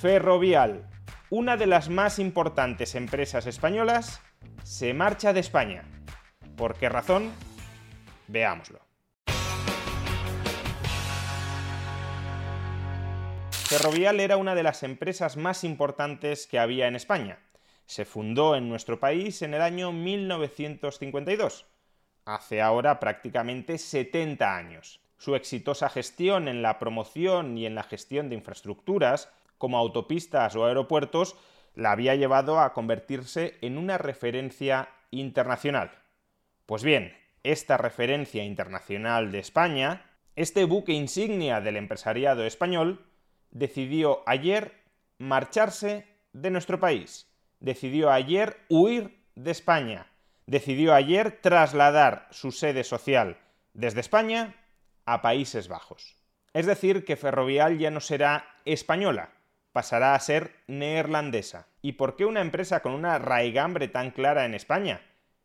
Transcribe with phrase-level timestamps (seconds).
[0.00, 0.86] Ferrovial,
[1.30, 4.20] una de las más importantes empresas españolas,
[4.62, 5.84] se marcha de España.
[6.54, 7.32] ¿Por qué razón?
[8.28, 8.80] Veámoslo.
[13.50, 17.38] Ferrovial era una de las empresas más importantes que había en España.
[17.86, 21.64] Se fundó en nuestro país en el año 1952,
[22.26, 25.00] hace ahora prácticamente 70 años.
[25.16, 30.66] Su exitosa gestión en la promoción y en la gestión de infraestructuras, como autopistas o
[30.66, 31.36] aeropuertos,
[31.74, 35.92] la había llevado a convertirse en una referencia internacional.
[36.64, 43.06] Pues bien, esta referencia internacional de España, este buque insignia del empresariado español,
[43.50, 44.72] decidió ayer
[45.18, 47.30] marcharse de nuestro país,
[47.60, 50.10] decidió ayer huir de España,
[50.46, 53.38] decidió ayer trasladar su sede social
[53.74, 54.56] desde España
[55.04, 56.16] a Países Bajos.
[56.52, 59.30] Es decir, que Ferrovial ya no será española,
[59.76, 61.66] pasará a ser neerlandesa.
[61.82, 65.02] ¿Y por qué una empresa con una raigambre tan clara en España?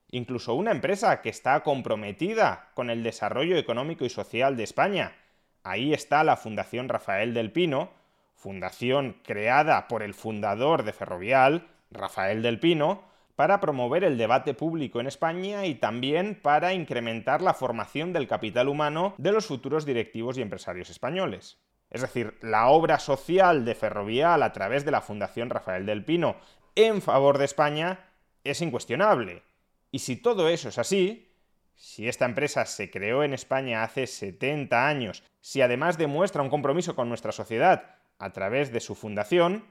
[0.09, 5.17] Incluso una empresa que está comprometida con el desarrollo económico y social de España.
[5.63, 7.91] Ahí está la Fundación Rafael del Pino,
[8.33, 13.03] fundación creada por el fundador de Ferrovial, Rafael del Pino,
[13.35, 18.69] para promover el debate público en España y también para incrementar la formación del capital
[18.69, 21.57] humano de los futuros directivos y empresarios españoles.
[21.91, 26.37] Es decir, la obra social de Ferrovial a través de la Fundación Rafael del Pino
[26.75, 27.99] en favor de España
[28.43, 29.43] es incuestionable.
[29.91, 31.31] Y si todo eso es así,
[31.75, 36.95] si esta empresa se creó en España hace 70 años, si además demuestra un compromiso
[36.95, 39.65] con nuestra sociedad a través de su fundación,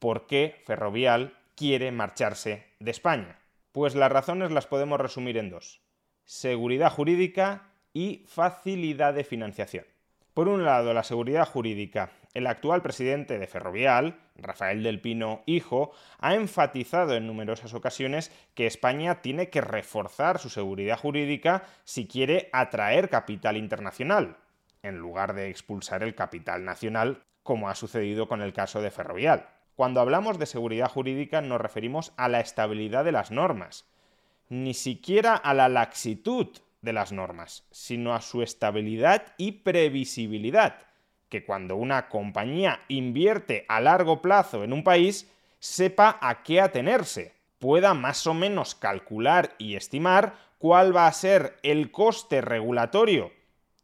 [0.00, 3.38] ¿por qué Ferrovial quiere marcharse de España?
[3.70, 5.82] Pues las razones las podemos resumir en dos.
[6.24, 9.84] Seguridad jurídica y facilidad de financiación.
[10.34, 12.10] Por un lado, la seguridad jurídica.
[12.34, 18.66] El actual presidente de Ferrovial, Rafael del Pino Hijo, ha enfatizado en numerosas ocasiones que
[18.66, 24.36] España tiene que reforzar su seguridad jurídica si quiere atraer capital internacional,
[24.82, 29.46] en lugar de expulsar el capital nacional como ha sucedido con el caso de Ferrovial.
[29.76, 33.86] Cuando hablamos de seguridad jurídica nos referimos a la estabilidad de las normas,
[34.48, 36.48] ni siquiera a la laxitud
[36.84, 40.76] de las normas, sino a su estabilidad y previsibilidad,
[41.28, 47.32] que cuando una compañía invierte a largo plazo en un país, sepa a qué atenerse,
[47.58, 53.32] pueda más o menos calcular y estimar cuál va a ser el coste regulatorio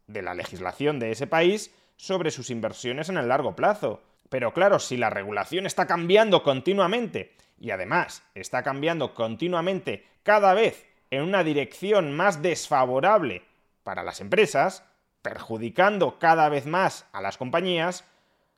[0.05, 4.01] de la legislación de ese país sobre sus inversiones en el largo plazo.
[4.29, 10.90] Pero claro, si la regulación está cambiando continuamente y además está cambiando continuamente cada vez
[11.11, 13.43] en una dirección más desfavorable
[13.83, 14.83] para las empresas,
[15.21, 18.05] perjudicando cada vez más a las compañías,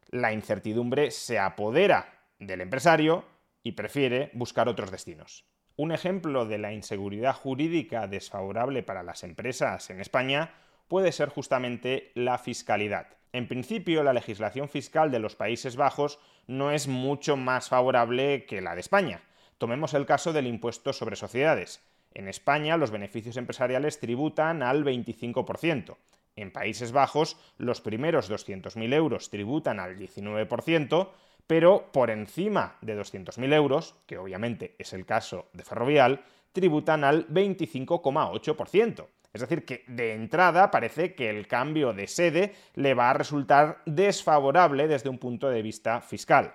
[0.10, 3.26] la incertidumbre se apodera del empresario
[3.64, 5.46] y prefiere buscar otros destinos.
[5.76, 10.54] Un ejemplo de la inseguridad jurídica desfavorable para las empresas en España
[10.88, 13.08] puede ser justamente la fiscalidad.
[13.32, 18.62] En principio, la legislación fiscal de los Países Bajos no es mucho más favorable que
[18.62, 19.24] la de España.
[19.58, 21.82] Tomemos el caso del impuesto sobre sociedades.
[22.14, 25.98] En España los beneficios empresariales tributan al 25%.
[26.36, 31.10] En Países Bajos los primeros 200.000 euros tributan al 19%,
[31.48, 37.28] pero por encima de 200.000 euros, que obviamente es el caso de Ferrovial, tributan al
[37.28, 39.08] 25,8%.
[39.34, 43.82] Es decir, que de entrada parece que el cambio de sede le va a resultar
[43.86, 46.54] desfavorable desde un punto de vista fiscal.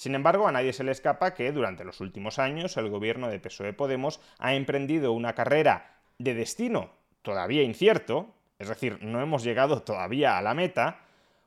[0.00, 3.38] Sin embargo, a nadie se le escapa que durante los últimos años el gobierno de
[3.38, 9.82] PSOE Podemos ha emprendido una carrera de destino todavía incierto, es decir, no hemos llegado
[9.82, 11.00] todavía a la meta,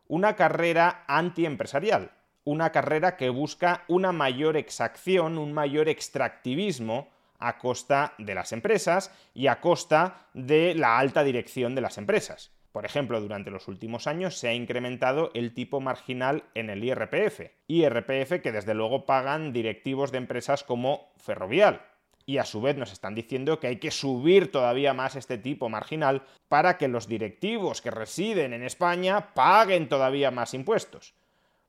[0.07, 2.11] una carrera antiempresarial,
[2.43, 7.09] una carrera que busca una mayor exacción, un mayor extractivismo
[7.39, 12.51] a costa de las empresas y a costa de la alta dirección de las empresas.
[12.73, 17.51] Por ejemplo, durante los últimos años se ha incrementado el tipo marginal en el IRPF,
[17.67, 21.83] IRPF que desde luego pagan directivos de empresas como Ferrovial.
[22.25, 25.69] Y a su vez nos están diciendo que hay que subir todavía más este tipo
[25.69, 31.13] marginal para que los directivos que residen en España paguen todavía más impuestos.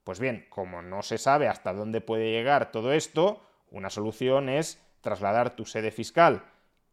[0.04, 4.82] Pues bien, como no se sabe hasta dónde puede llegar todo esto, una solución es
[5.02, 6.44] trasladar tu sede fiscal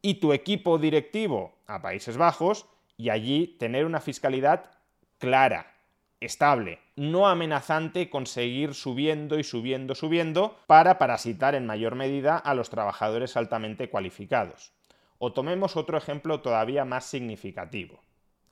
[0.02, 2.68] y tu equipo directivo a Países Bajos
[3.02, 4.70] y allí tener una fiscalidad
[5.18, 5.74] clara,
[6.20, 12.54] estable, no amenazante con seguir subiendo y subiendo, subiendo para parasitar en mayor medida a
[12.54, 14.72] los trabajadores altamente cualificados.
[15.18, 18.04] O tomemos otro ejemplo todavía más significativo.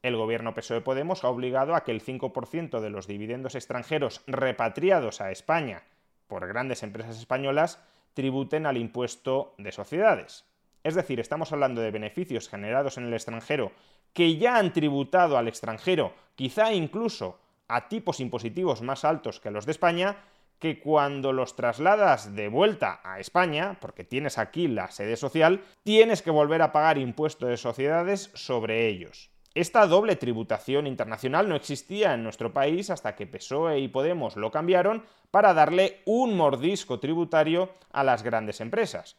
[0.01, 5.21] El gobierno PSOE Podemos ha obligado a que el 5% de los dividendos extranjeros repatriados
[5.21, 5.83] a España
[6.27, 7.79] por grandes empresas españolas
[8.15, 10.45] tributen al impuesto de sociedades.
[10.83, 13.71] Es decir, estamos hablando de beneficios generados en el extranjero
[14.13, 19.65] que ya han tributado al extranjero, quizá incluso a tipos impositivos más altos que los
[19.65, 20.17] de España,
[20.57, 26.21] que cuando los trasladas de vuelta a España, porque tienes aquí la sede social, tienes
[26.21, 29.29] que volver a pagar impuestos de sociedades sobre ellos.
[29.55, 34.51] Esta doble tributación internacional no existía en nuestro país hasta que PSOE y Podemos lo
[34.51, 39.15] cambiaron para darle un mordisco tributario a las grandes empresas.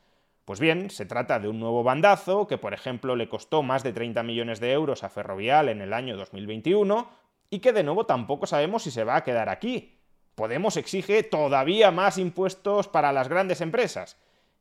[0.51, 3.93] Pues bien, se trata de un nuevo bandazo que, por ejemplo, le costó más de
[3.93, 7.09] 30 millones de euros a Ferrovial en el año 2021
[7.51, 10.01] y que de nuevo tampoco sabemos si se va a quedar aquí.
[10.35, 14.17] Podemos exige todavía más impuestos para las grandes empresas.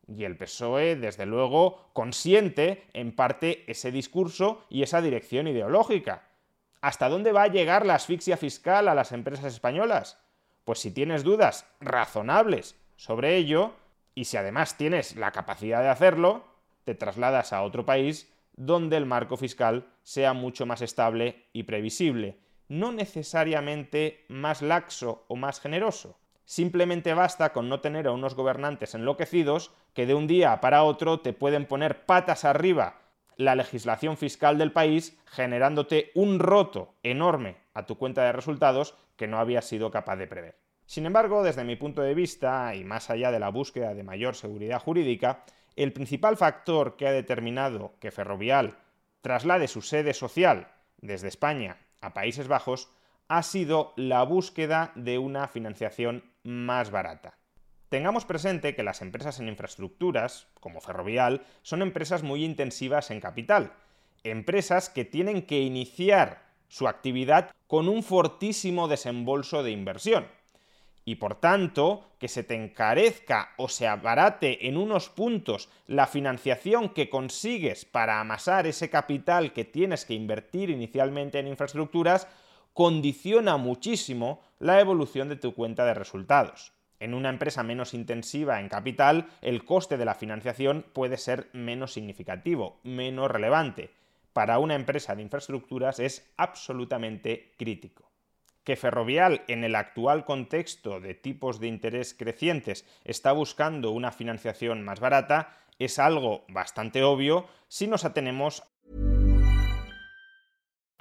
[0.08, 6.28] Y el PSOE, desde luego, consiente en parte ese discurso y esa dirección ideológica.
[6.82, 10.20] ¿Hasta dónde va a llegar la asfixia fiscal a las empresas españolas?
[10.66, 13.74] Pues si tienes dudas razonables sobre ello,
[14.20, 16.44] y si además tienes la capacidad de hacerlo,
[16.84, 22.38] te trasladas a otro país donde el marco fiscal sea mucho más estable y previsible,
[22.68, 26.20] no necesariamente más laxo o más generoso.
[26.44, 31.22] Simplemente basta con no tener a unos gobernantes enloquecidos que de un día para otro
[31.22, 33.00] te pueden poner patas arriba
[33.38, 39.28] la legislación fiscal del país, generándote un roto enorme a tu cuenta de resultados que
[39.28, 40.69] no habías sido capaz de prever.
[40.90, 44.34] Sin embargo, desde mi punto de vista, y más allá de la búsqueda de mayor
[44.34, 45.44] seguridad jurídica,
[45.76, 48.76] el principal factor que ha determinado que Ferrovial
[49.22, 52.90] traslade su sede social desde España a Países Bajos
[53.28, 57.38] ha sido la búsqueda de una financiación más barata.
[57.90, 63.74] Tengamos presente que las empresas en infraestructuras, como Ferrovial, son empresas muy intensivas en capital,
[64.24, 70.39] empresas que tienen que iniciar su actividad con un fortísimo desembolso de inversión
[71.10, 76.90] y por tanto que se te encarezca o se abarate en unos puntos la financiación
[76.90, 82.28] que consigues para amasar ese capital que tienes que invertir inicialmente en infraestructuras,
[82.76, 86.74] condiciona muchísimo la evolución de tu cuenta de resultados.
[87.00, 91.92] En una empresa menos intensiva en capital, el coste de la financiación puede ser menos
[91.92, 93.90] significativo, menos relevante.
[94.32, 98.09] Para una empresa de infraestructuras es absolutamente crítico
[98.70, 104.84] que Ferrovial, en el actual contexto de tipos de interés crecientes, está buscando una financiación
[104.84, 108.62] más barata, es algo bastante obvio si nos atenemos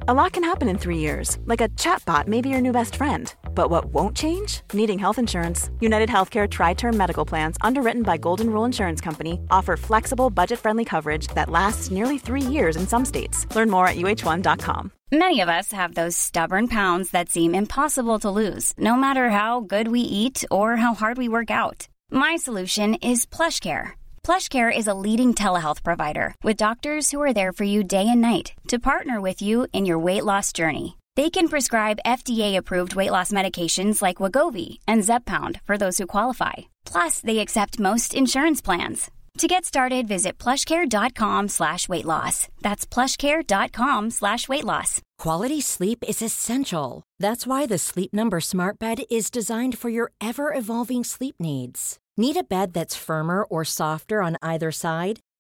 [0.07, 2.97] A lot can happen in three years, like a chatbot may be your new best
[2.97, 3.35] friend.
[3.59, 4.61] But what won't change?
[4.73, 5.69] Needing health insurance.
[5.81, 10.61] United Healthcare Tri Term Medical Plans, underwritten by Golden Rule Insurance Company, offer flexible, budget
[10.61, 13.53] friendly coverage that lasts nearly three years in some states.
[13.57, 14.93] Learn more at uh1.com.
[15.11, 19.59] Many of us have those stubborn pounds that seem impossible to lose, no matter how
[19.59, 21.89] good we eat or how hard we work out.
[22.13, 23.95] My solution is PlushCare.
[24.23, 28.21] PlushCare is a leading telehealth provider with doctors who are there for you day and
[28.21, 30.98] night to partner with you in your weight loss journey.
[31.19, 36.69] They can prescribe FDA-approved weight loss medications like Wagovi and Zepbound for those who qualify.
[36.85, 39.11] Plus, they accept most insurance plans.
[39.39, 42.47] To get started, visit plushcare.com slash weight loss.
[42.63, 45.03] That's plushcare.com slash weight loss.
[45.19, 47.03] Quality sleep is essential.
[47.19, 51.99] That's why the Sleep Number Smart Bed is designed for your ever-evolving sleep needs.
[52.17, 55.19] Need a bed that's firmer or softer on either side?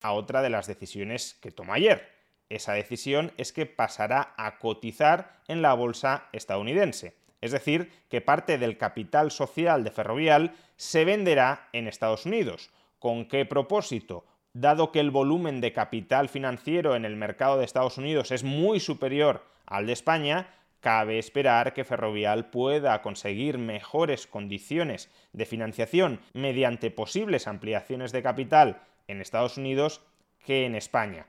[0.00, 5.40] A otra de las decisiones que tomó ayer esa decisión es que pasará a cotizar
[5.48, 7.14] en la bolsa estadounidense.
[7.40, 13.26] Es decir, que parte del capital social de Ferrovial se venderá en Estados Unidos, ¿Con
[13.26, 14.24] qué propósito?
[14.54, 18.80] Dado que el volumen de capital financiero en el mercado de Estados Unidos es muy
[18.80, 20.48] superior al de España,
[20.80, 28.82] cabe esperar que Ferrovial pueda conseguir mejores condiciones de financiación mediante posibles ampliaciones de capital
[29.08, 30.02] en Estados Unidos
[30.44, 31.26] que en España.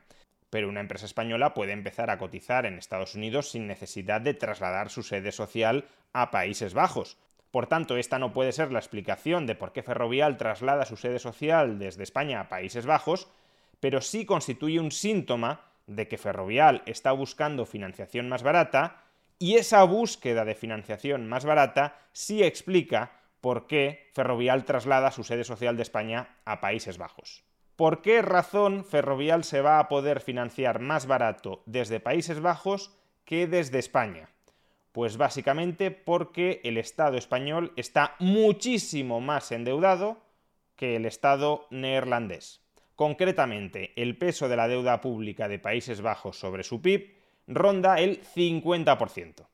[0.50, 4.90] Pero una empresa española puede empezar a cotizar en Estados Unidos sin necesidad de trasladar
[4.90, 7.18] su sede social a Países Bajos.
[7.50, 11.18] Por tanto, esta no puede ser la explicación de por qué Ferrovial traslada su sede
[11.18, 13.28] social desde España a Países Bajos,
[13.80, 19.04] pero sí constituye un síntoma de que Ferrovial está buscando financiación más barata
[19.40, 25.44] y esa búsqueda de financiación más barata sí explica por qué Ferrovial traslada su sede
[25.44, 27.42] social de España a Países Bajos.
[27.74, 32.94] ¿Por qué razón Ferrovial se va a poder financiar más barato desde Países Bajos
[33.24, 34.28] que desde España?
[34.92, 40.18] Pues básicamente porque el Estado español está muchísimo más endeudado
[40.76, 42.60] que el Estado neerlandés.
[42.94, 47.19] Concretamente, el peso de la deuda pública de Países Bajos sobre su PIB
[47.50, 49.46] ronda el 50%.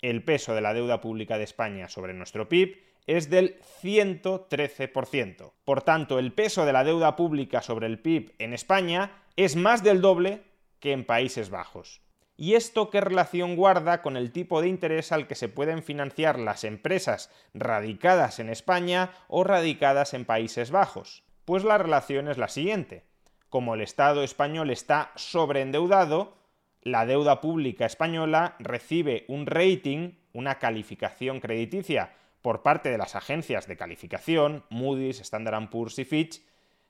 [0.00, 5.52] El peso de la deuda pública de España sobre nuestro PIB es del 113%.
[5.64, 9.82] Por tanto, el peso de la deuda pública sobre el PIB en España es más
[9.82, 10.42] del doble
[10.78, 12.02] que en Países Bajos.
[12.36, 16.38] ¿Y esto qué relación guarda con el tipo de interés al que se pueden financiar
[16.38, 21.24] las empresas radicadas en España o radicadas en Países Bajos?
[21.44, 23.04] Pues la relación es la siguiente.
[23.48, 26.37] Como el Estado español está sobreendeudado,
[26.82, 33.66] la deuda pública española recibe un rating, una calificación crediticia por parte de las agencias
[33.66, 36.42] de calificación, Moody's, Standard Poor's y Fitch,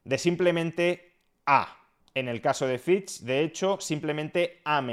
[0.04, 1.12] de simplemente
[1.46, 1.76] A.
[2.14, 4.84] En el caso de Fitch, de hecho, simplemente A-.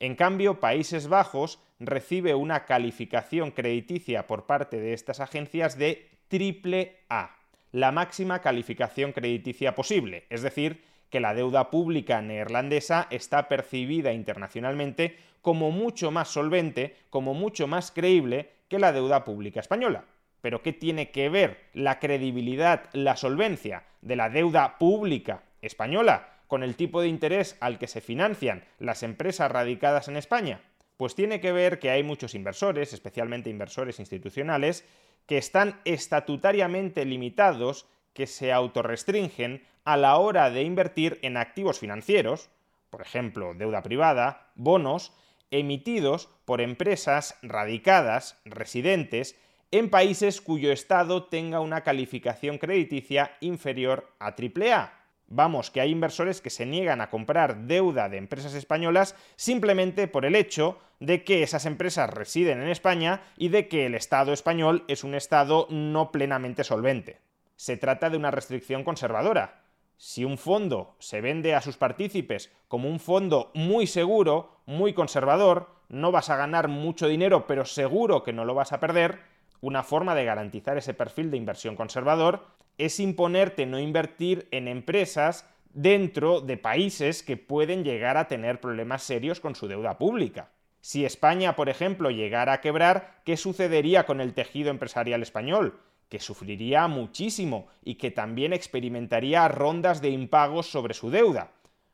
[0.00, 6.98] En cambio, Países Bajos recibe una calificación crediticia por parte de estas agencias de triple
[7.08, 7.36] A,
[7.72, 15.18] la máxima calificación crediticia posible, es decir, que la deuda pública neerlandesa está percibida internacionalmente
[15.42, 20.04] como mucho más solvente, como mucho más creíble que la deuda pública española.
[20.40, 26.62] Pero ¿qué tiene que ver la credibilidad, la solvencia de la deuda pública española con
[26.62, 30.60] el tipo de interés al que se financian las empresas radicadas en España?
[30.96, 34.84] Pues tiene que ver que hay muchos inversores, especialmente inversores institucionales,
[35.26, 42.50] que están estatutariamente limitados, que se autorrestringen a la hora de invertir en activos financieros,
[42.90, 45.12] por ejemplo, deuda privada, bonos,
[45.50, 49.36] emitidos por empresas radicadas, residentes,
[49.70, 54.92] en países cuyo Estado tenga una calificación crediticia inferior a AAA.
[55.28, 60.24] Vamos, que hay inversores que se niegan a comprar deuda de empresas españolas simplemente por
[60.24, 64.84] el hecho de que esas empresas residen en España y de que el Estado español
[64.88, 67.20] es un Estado no plenamente solvente.
[67.54, 69.59] Se trata de una restricción conservadora.
[70.02, 75.68] Si un fondo se vende a sus partícipes como un fondo muy seguro, muy conservador,
[75.90, 79.18] no vas a ganar mucho dinero, pero seguro que no lo vas a perder,
[79.60, 82.46] una forma de garantizar ese perfil de inversión conservador
[82.78, 89.02] es imponerte no invertir en empresas dentro de países que pueden llegar a tener problemas
[89.02, 90.48] serios con su deuda pública.
[90.80, 95.78] Si España, por ejemplo, llegara a quebrar, ¿qué sucedería con el tejido empresarial español?
[96.10, 101.52] Que sufriría muchísimo y que también experimentaría rondas de impagos sobre su deuda.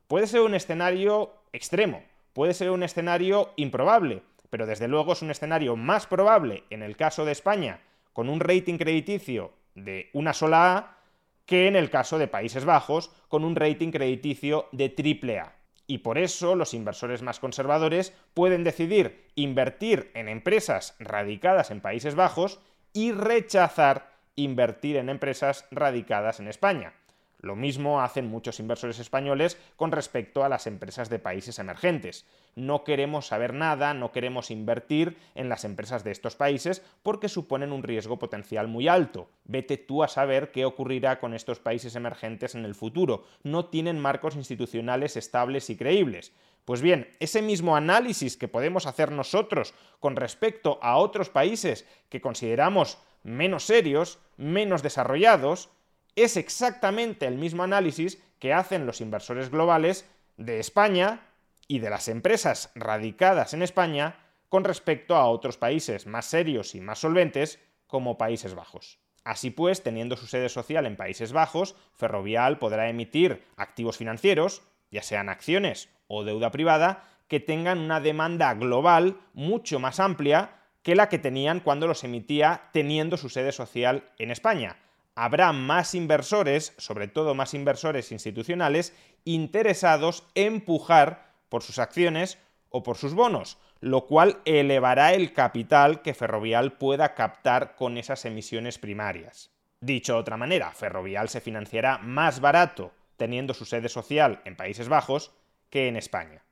[0.08, 5.30] Puede ser un escenario extremo, puede ser un escenario improbable, pero desde luego es un
[5.30, 7.80] escenario más probable en el caso de España,
[8.12, 10.98] con un rating crediticio de una sola A,
[11.44, 15.56] que en el caso de Países Bajos, con un rating crediticio de triple A.
[15.86, 22.16] Y por eso los inversores más conservadores pueden decidir invertir en empresas radicadas en Países
[22.16, 22.58] Bajos
[22.96, 26.94] y rechazar invertir en empresas radicadas en España.
[27.40, 32.24] Lo mismo hacen muchos inversores españoles con respecto a las empresas de países emergentes.
[32.54, 37.70] No queremos saber nada, no queremos invertir en las empresas de estos países porque suponen
[37.70, 39.28] un riesgo potencial muy alto.
[39.44, 43.24] Vete tú a saber qué ocurrirá con estos países emergentes en el futuro.
[43.42, 46.32] No tienen marcos institucionales estables y creíbles.
[46.66, 52.20] Pues bien, ese mismo análisis que podemos hacer nosotros con respecto a otros países que
[52.20, 55.70] consideramos menos serios, menos desarrollados,
[56.16, 61.28] es exactamente el mismo análisis que hacen los inversores globales de España
[61.68, 64.16] y de las empresas radicadas en España
[64.48, 68.98] con respecto a otros países más serios y más solventes como Países Bajos.
[69.22, 75.02] Así pues, teniendo su sede social en Países Bajos, Ferrovial podrá emitir activos financieros, ya
[75.02, 80.50] sean acciones o deuda privada, que tengan una demanda global mucho más amplia
[80.82, 84.76] que la que tenían cuando los emitía teniendo su sede social en España
[85.16, 88.94] habrá más inversores, sobre todo más inversores institucionales,
[89.24, 96.02] interesados en pujar por sus acciones o por sus bonos, lo cual elevará el capital
[96.02, 99.50] que Ferrovial pueda captar con esas emisiones primarias.
[99.80, 104.88] Dicho de otra manera, Ferrovial se financiará más barato teniendo su sede social en Países
[104.88, 105.32] Bajos
[105.70, 106.42] que en España.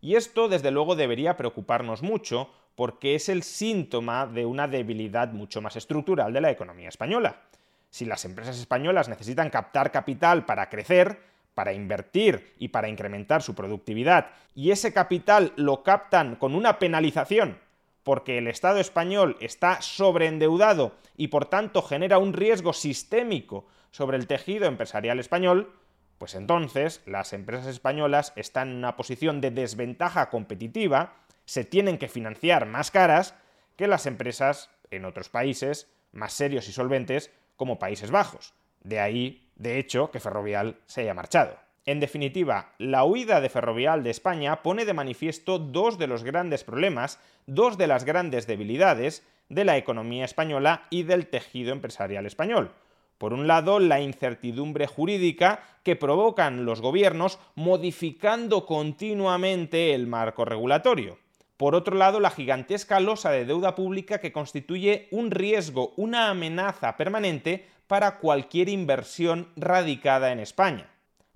[0.00, 5.60] Y esto desde luego debería preocuparnos mucho porque es el síntoma de una debilidad mucho
[5.60, 7.42] más estructural de la economía española.
[7.90, 11.20] Si las empresas españolas necesitan captar capital para crecer,
[11.54, 17.58] para invertir y para incrementar su productividad, y ese capital lo captan con una penalización
[18.02, 24.26] porque el Estado español está sobreendeudado y por tanto genera un riesgo sistémico sobre el
[24.26, 25.72] tejido empresarial español,
[26.20, 31.14] pues entonces las empresas españolas están en una posición de desventaja competitiva,
[31.46, 33.34] se tienen que financiar más caras
[33.76, 38.52] que las empresas en otros países más serios y solventes como Países Bajos.
[38.84, 41.56] De ahí, de hecho, que Ferrovial se haya marchado.
[41.86, 46.64] En definitiva, la huida de Ferrovial de España pone de manifiesto dos de los grandes
[46.64, 52.74] problemas, dos de las grandes debilidades de la economía española y del tejido empresarial español.
[53.20, 61.18] Por un lado, la incertidumbre jurídica que provocan los gobiernos modificando continuamente el marco regulatorio.
[61.58, 66.96] Por otro lado, la gigantesca losa de deuda pública que constituye un riesgo, una amenaza
[66.96, 70.88] permanente para cualquier inversión radicada en España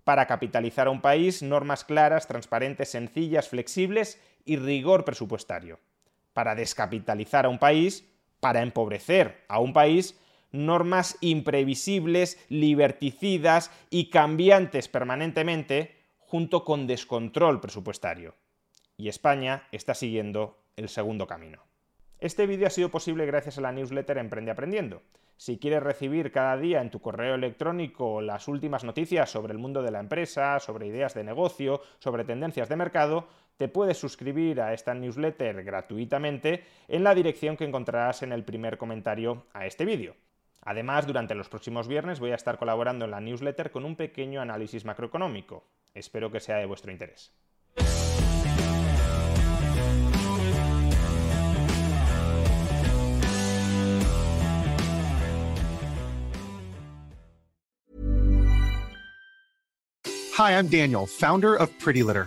[0.04, 5.80] para capitalizar a un país normas claras, transparentes, sencillas, flexibles y rigor presupuestario.
[6.32, 8.06] Para descapitalizar a un país,
[8.40, 10.18] para empobrecer a un país,
[10.54, 18.36] normas imprevisibles, liberticidas y cambiantes permanentemente, junto con descontrol presupuestario.
[18.96, 21.64] Y España está siguiendo el segundo camino.
[22.20, 25.02] Este vídeo ha sido posible gracias a la newsletter Emprende Aprendiendo.
[25.36, 29.82] Si quieres recibir cada día en tu correo electrónico las últimas noticias sobre el mundo
[29.82, 34.72] de la empresa, sobre ideas de negocio, sobre tendencias de mercado, te puedes suscribir a
[34.72, 40.14] esta newsletter gratuitamente en la dirección que encontrarás en el primer comentario a este vídeo.
[40.64, 44.40] Además, durante los próximos viernes voy a estar colaborando en la newsletter con un pequeño
[44.40, 45.66] análisis macroeconómico.
[45.92, 47.32] Espero que sea de vuestro interés.
[60.36, 62.26] Hi, I'm Daniel, founder of Pretty Litter.